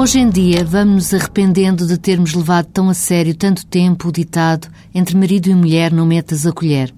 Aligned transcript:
Hoje 0.00 0.20
em 0.20 0.30
dia, 0.30 0.64
vamos 0.64 0.94
nos 0.94 1.14
arrependendo 1.14 1.84
de 1.84 1.98
termos 1.98 2.32
levado 2.32 2.66
tão 2.66 2.88
a 2.88 2.94
sério 2.94 3.34
tanto 3.34 3.66
tempo 3.66 4.06
o 4.06 4.12
ditado 4.12 4.68
entre 4.94 5.16
marido 5.16 5.50
e 5.50 5.54
mulher 5.56 5.92
não 5.92 6.06
metas 6.06 6.46
a 6.46 6.52
colher. 6.52 6.94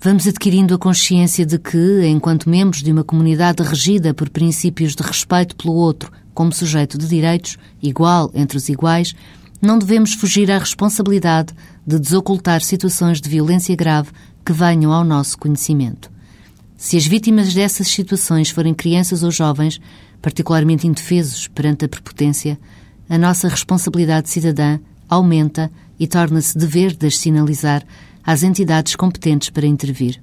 Vamos 0.00 0.26
adquirindo 0.26 0.74
a 0.74 0.78
consciência 0.78 1.44
de 1.44 1.58
que, 1.58 2.06
enquanto 2.06 2.48
membros 2.48 2.82
de 2.82 2.90
uma 2.90 3.04
comunidade 3.04 3.62
regida 3.62 4.14
por 4.14 4.30
princípios 4.30 4.96
de 4.96 5.02
respeito 5.02 5.54
pelo 5.54 5.74
outro 5.74 6.10
como 6.32 6.54
sujeito 6.54 6.96
de 6.96 7.06
direitos, 7.06 7.58
igual 7.82 8.30
entre 8.32 8.56
os 8.56 8.70
iguais, 8.70 9.14
não 9.60 9.78
devemos 9.78 10.14
fugir 10.14 10.50
à 10.50 10.56
responsabilidade 10.56 11.52
de 11.86 11.98
desocultar 11.98 12.62
situações 12.62 13.20
de 13.20 13.28
violência 13.28 13.76
grave 13.76 14.08
que 14.42 14.54
venham 14.54 14.90
ao 14.90 15.04
nosso 15.04 15.36
conhecimento. 15.36 16.11
Se 16.82 16.96
as 16.96 17.06
vítimas 17.06 17.54
dessas 17.54 17.86
situações 17.86 18.50
forem 18.50 18.74
crianças 18.74 19.22
ou 19.22 19.30
jovens, 19.30 19.80
particularmente 20.20 20.84
indefesos 20.84 21.46
perante 21.46 21.84
a 21.84 21.88
prepotência, 21.88 22.58
a 23.08 23.16
nossa 23.16 23.46
responsabilidade 23.46 24.28
cidadã 24.28 24.80
aumenta 25.08 25.70
e 25.96 26.08
torna-se 26.08 26.58
dever 26.58 26.96
de 26.96 27.06
as 27.06 27.16
sinalizar 27.16 27.84
às 28.24 28.42
entidades 28.42 28.96
competentes 28.96 29.48
para 29.48 29.64
intervir. 29.64 30.20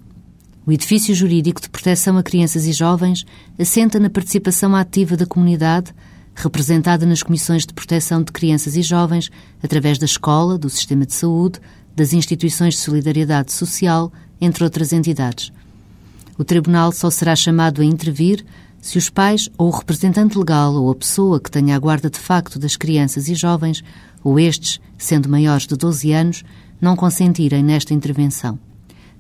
O 0.66 0.72
edifício 0.74 1.16
jurídico 1.16 1.62
de 1.62 1.70
proteção 1.70 2.18
a 2.18 2.24
crianças 2.24 2.66
e 2.66 2.74
jovens 2.74 3.26
assenta 3.58 3.98
na 3.98 4.10
participação 4.10 4.76
ativa 4.76 5.16
da 5.16 5.26
comunidade, 5.26 5.94
representada 6.36 7.06
nas 7.06 7.24
comissões 7.24 7.66
de 7.66 7.74
proteção 7.74 8.22
de 8.22 8.34
crianças 8.34 8.76
e 8.76 8.82
jovens, 8.82 9.32
através 9.64 9.98
da 9.98 10.06
escola, 10.06 10.58
do 10.58 10.70
sistema 10.70 11.06
de 11.06 11.14
saúde, 11.14 11.62
das 11.96 12.12
instituições 12.12 12.74
de 12.74 12.82
solidariedade 12.82 13.54
social, 13.54 14.12
entre 14.42 14.66
outras 14.66 14.92
entidades. 14.92 15.54
O 16.40 16.44
tribunal 16.46 16.94
só 16.94 17.10
será 17.10 17.36
chamado 17.36 17.82
a 17.82 17.86
intervir 17.86 18.46
se 18.82 18.98
os 18.98 19.10
pais 19.10 19.50
ou 19.58 19.68
o 19.68 19.78
representante 19.78 20.38
legal 20.38 20.74
ou 20.74 20.90
a 20.90 20.96
pessoa 20.96 21.38
que 21.38 21.52
tenha 21.52 21.76
a 21.76 21.80
guarda 21.80 22.10
de 22.10 22.18
facto 22.18 22.58
das 22.58 22.78
crianças 22.78 23.28
e 23.28 23.36
jovens, 23.36 23.84
ou 24.24 24.40
estes, 24.40 24.80
sendo 24.98 25.28
maiores 25.28 25.68
de 25.68 25.76
12 25.76 26.14
anos, 26.14 26.44
não 26.80 26.96
consentirem 26.96 27.62
nesta 27.62 27.94
intervenção. 27.94 28.58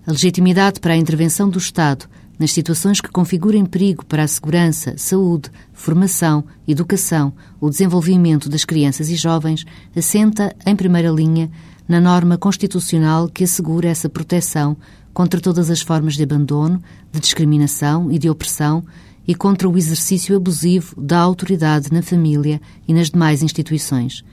A 0.07 0.11
legitimidade 0.11 0.79
para 0.79 0.93
a 0.93 0.97
intervenção 0.97 1.49
do 1.49 1.57
Estado 1.57 2.05
nas 2.39 2.53
situações 2.53 3.01
que 3.01 3.09
configurem 3.09 3.65
perigo 3.65 4.05
para 4.05 4.23
a 4.23 4.27
segurança, 4.27 4.93
saúde, 4.95 5.51
formação, 5.73 6.45
educação, 6.65 7.33
o 7.59 7.69
desenvolvimento 7.69 8.47
das 8.47 8.63
crianças 8.63 9.09
e 9.09 9.17
jovens 9.17 9.65
assenta, 9.93 10.55
em 10.65 10.73
primeira 10.73 11.09
linha, 11.09 11.51
na 11.89 11.99
norma 11.99 12.37
constitucional 12.37 13.27
que 13.27 13.43
assegura 13.43 13.89
essa 13.89 14.07
proteção 14.07 14.77
contra 15.11 15.41
todas 15.41 15.71
as 15.71 15.81
formas 15.81 16.13
de 16.13 16.21
abandono, 16.21 16.79
de 17.11 17.19
discriminação 17.19 18.11
e 18.11 18.19
de 18.19 18.29
opressão 18.29 18.85
e 19.27 19.33
contra 19.33 19.67
o 19.67 19.75
exercício 19.75 20.35
abusivo 20.35 21.01
da 21.01 21.17
autoridade 21.17 21.91
na 21.91 22.03
família 22.03 22.61
e 22.87 22.93
nas 22.93 23.09
demais 23.09 23.41
instituições. 23.41 24.23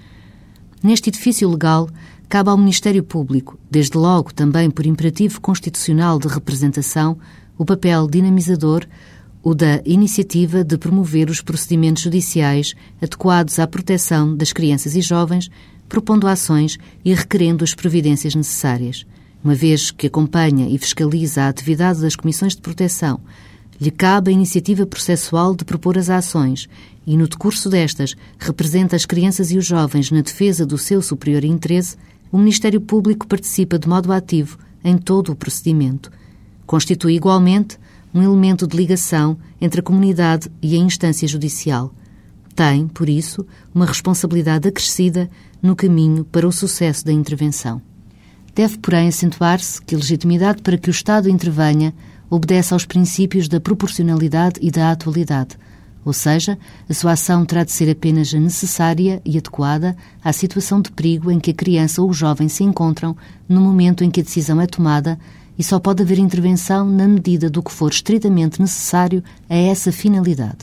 Neste 0.82 1.08
edifício 1.08 1.48
legal, 1.48 1.88
cabe 2.28 2.50
ao 2.50 2.58
Ministério 2.58 3.02
Público, 3.02 3.58
desde 3.70 3.96
logo 3.96 4.34
também 4.34 4.70
por 4.70 4.84
imperativo 4.84 5.40
constitucional 5.40 6.18
de 6.18 6.28
representação, 6.28 7.16
o 7.56 7.64
papel 7.64 8.06
dinamizador, 8.06 8.84
o 9.46 9.54
da 9.54 9.80
iniciativa 9.84 10.64
de 10.64 10.76
promover 10.76 11.30
os 11.30 11.40
procedimentos 11.40 12.02
judiciais 12.02 12.74
adequados 13.00 13.60
à 13.60 13.66
proteção 13.68 14.34
das 14.34 14.52
crianças 14.52 14.96
e 14.96 15.00
jovens, 15.00 15.48
propondo 15.88 16.26
ações 16.26 16.76
e 17.04 17.14
requerendo 17.14 17.62
as 17.62 17.72
providências 17.72 18.34
necessárias. 18.34 19.06
Uma 19.44 19.54
vez 19.54 19.92
que 19.92 20.08
acompanha 20.08 20.68
e 20.68 20.76
fiscaliza 20.78 21.42
a 21.42 21.48
atividade 21.48 22.00
das 22.00 22.16
comissões 22.16 22.56
de 22.56 22.60
proteção, 22.60 23.20
lhe 23.80 23.92
cabe 23.92 24.32
a 24.32 24.34
iniciativa 24.34 24.84
processual 24.84 25.54
de 25.54 25.64
propor 25.64 25.96
as 25.96 26.10
ações 26.10 26.68
e, 27.06 27.16
no 27.16 27.28
decurso 27.28 27.70
destas, 27.70 28.16
representa 28.40 28.96
as 28.96 29.06
crianças 29.06 29.52
e 29.52 29.58
os 29.58 29.64
jovens 29.64 30.10
na 30.10 30.22
defesa 30.22 30.66
do 30.66 30.76
seu 30.76 31.00
superior 31.00 31.44
interesse, 31.44 31.96
o 32.32 32.38
Ministério 32.38 32.80
Público 32.80 33.28
participa 33.28 33.78
de 33.78 33.88
modo 33.88 34.12
ativo 34.12 34.58
em 34.82 34.98
todo 34.98 35.30
o 35.30 35.36
procedimento. 35.36 36.10
Constitui 36.66 37.14
igualmente 37.14 37.78
um 38.16 38.22
elemento 38.22 38.66
de 38.66 38.74
ligação 38.74 39.36
entre 39.60 39.80
a 39.80 39.82
comunidade 39.82 40.50
e 40.62 40.74
a 40.74 40.78
instância 40.78 41.28
judicial. 41.28 41.92
Tem, 42.54 42.88
por 42.88 43.10
isso, 43.10 43.46
uma 43.74 43.84
responsabilidade 43.84 44.66
acrescida 44.66 45.28
no 45.62 45.76
caminho 45.76 46.24
para 46.24 46.48
o 46.48 46.52
sucesso 46.52 47.04
da 47.04 47.12
intervenção. 47.12 47.82
Deve, 48.54 48.78
porém, 48.78 49.08
acentuar-se 49.08 49.82
que 49.82 49.94
a 49.94 49.98
legitimidade 49.98 50.62
para 50.62 50.78
que 50.78 50.88
o 50.88 50.90
Estado 50.90 51.28
intervenha 51.28 51.92
obedece 52.30 52.72
aos 52.72 52.86
princípios 52.86 53.48
da 53.48 53.60
proporcionalidade 53.60 54.58
e 54.62 54.70
da 54.70 54.90
atualidade, 54.90 55.58
ou 56.02 56.12
seja, 56.14 56.56
a 56.88 56.94
sua 56.94 57.12
ação 57.12 57.44
terá 57.44 57.64
de 57.64 57.72
ser 57.72 57.90
apenas 57.90 58.32
necessária 58.32 59.20
e 59.24 59.36
adequada 59.36 59.94
à 60.24 60.32
situação 60.32 60.80
de 60.80 60.90
perigo 60.90 61.30
em 61.30 61.38
que 61.38 61.50
a 61.50 61.54
criança 61.54 62.00
ou 62.00 62.08
o 62.08 62.14
jovem 62.14 62.48
se 62.48 62.64
encontram 62.64 63.14
no 63.46 63.60
momento 63.60 64.02
em 64.02 64.10
que 64.10 64.20
a 64.20 64.22
decisão 64.22 64.60
é 64.60 64.66
tomada 64.66 65.18
e 65.58 65.64
só 65.64 65.78
pode 65.78 66.02
haver 66.02 66.18
intervenção 66.18 66.88
na 66.88 67.08
medida 67.08 67.48
do 67.48 67.62
que 67.62 67.72
for 67.72 67.90
estritamente 67.90 68.60
necessário 68.60 69.22
a 69.48 69.54
essa 69.54 69.90
finalidade. 69.90 70.58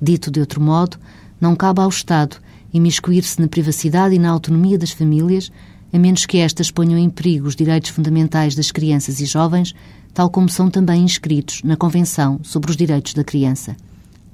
Dito 0.00 0.30
de 0.30 0.40
outro 0.40 0.60
modo, 0.60 0.96
não 1.40 1.56
cabe 1.56 1.80
ao 1.80 1.88
Estado 1.88 2.36
imiscuir-se 2.72 3.40
na 3.40 3.48
privacidade 3.48 4.14
e 4.14 4.18
na 4.18 4.30
autonomia 4.30 4.78
das 4.78 4.90
famílias, 4.90 5.50
a 5.92 5.98
menos 5.98 6.26
que 6.26 6.38
estas 6.38 6.70
ponham 6.70 6.98
em 6.98 7.08
perigo 7.08 7.48
os 7.48 7.56
direitos 7.56 7.90
fundamentais 7.90 8.54
das 8.54 8.70
crianças 8.70 9.20
e 9.20 9.26
jovens, 9.26 9.74
tal 10.12 10.28
como 10.28 10.48
são 10.48 10.70
também 10.70 11.02
inscritos 11.02 11.62
na 11.62 11.76
Convenção 11.76 12.40
sobre 12.42 12.70
os 12.70 12.76
Direitos 12.76 13.14
da 13.14 13.24
Criança. 13.24 13.76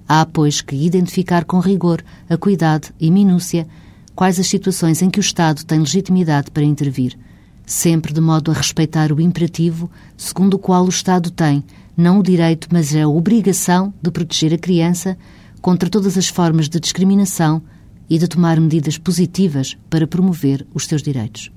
Há, 0.09 0.27
pois, 0.27 0.61
que 0.61 0.77
identificar 0.77 1.45
com 1.45 1.61
rigor, 1.61 2.05
acuidade 2.29 2.93
e 3.01 3.11
minúcia 3.11 3.67
quais 4.15 4.39
as 4.39 4.47
situações 4.47 5.01
em 5.01 5.09
que 5.09 5.19
o 5.19 5.23
Estado 5.23 5.65
tem 5.65 5.79
legitimidade 5.79 6.51
para 6.51 6.63
intervir, 6.63 7.17
sempre 7.67 8.13
de 8.13 8.21
modo 8.21 8.51
a 8.51 8.55
respeitar 8.55 9.13
o 9.13 9.21
imperativo 9.21 9.91
segundo 10.17 10.55
o 10.55 10.59
qual 10.59 10.85
o 10.85 10.89
Estado 10.89 11.31
tem 11.31 11.65
não 11.97 12.19
o 12.19 12.23
direito, 12.23 12.69
mas 12.73 12.95
a 12.95 13.07
obrigação 13.07 13.95
de 14.03 14.11
proteger 14.11 14.53
a 14.53 14.59
criança 14.59 15.17
contra 15.61 15.89
todas 15.89 16.19
as 16.19 16.29
formas 16.29 16.69
de 16.69 16.81
discriminação 16.81 17.63
e 18.09 18.19
de 18.19 18.29
tomar 18.29 18.61
medidas 18.61 18.99
positivas 18.99 19.77
para 19.89 20.07
promover 20.07 20.67
os 20.75 20.87
seus 20.87 21.03
direitos. 21.03 21.51